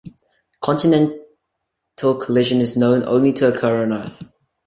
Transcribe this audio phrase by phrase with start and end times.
[0.61, 1.27] Continental
[2.19, 4.33] collision is known only to occur on Earth.